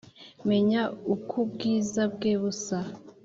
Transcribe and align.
menya 0.49 0.81
uk’ 1.13 1.27
ubwiza 1.41 2.01
bwe 2.13 2.31
busa 2.41 2.79